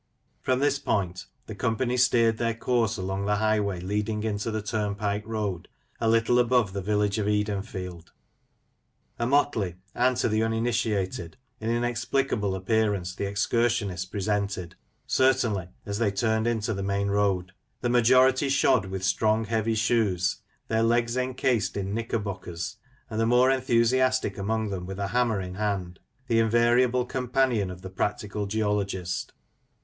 From 0.41 0.57
this 0.61 0.79
point 0.79 1.27
the 1.45 1.53
company 1.53 1.95
steered 1.95 2.39
their 2.39 2.55
course 2.55 2.97
along 2.97 3.27
the 3.27 3.35
highway 3.35 3.79
leading 3.79 4.23
into 4.23 4.49
the 4.49 4.59
turnpike 4.63 5.21
road 5.27 5.67
a 5.99 6.09
little 6.09 6.39
above 6.39 6.73
the 6.73 6.81
village 6.81 7.19
of 7.19 7.27
Edenfield. 7.27 8.07
A 9.19 9.27
motley, 9.27 9.75
and 9.93 10.17
to 10.17 10.27
the 10.27 10.41
uninitiated, 10.41 11.37
an 11.59 11.69
inexplicable 11.69 12.55
appearance 12.55 13.13
the 13.13 13.27
excursionists 13.27 14.07
presented, 14.07 14.73
cer 15.05 15.33
tainly, 15.33 15.69
as 15.85 15.99
they 15.99 16.09
turned 16.09 16.47
into 16.47 16.73
the 16.73 16.81
main 16.81 17.09
road. 17.09 17.51
The 17.81 17.89
majority 17.89 18.49
shod 18.49 18.87
with 18.87 19.03
strong, 19.03 19.45
heavy 19.45 19.75
shoes, 19.75 20.37
their 20.67 20.81
legs 20.81 21.15
encased 21.15 21.77
in 21.77 21.93
knicker 21.93 22.17
bockers, 22.17 22.77
and 23.07 23.19
the 23.19 23.27
more 23.27 23.51
enthusiastic 23.51 24.35
among 24.39 24.69
them 24.71 24.87
with 24.87 24.97
hammer 24.97 25.39
in 25.39 25.53
hand, 25.53 25.99
the 26.25 26.39
invariable 26.39 27.05
companion 27.05 27.69
of 27.69 27.83
the 27.83 27.91
practical 27.91 28.47
geologist. 28.47 29.33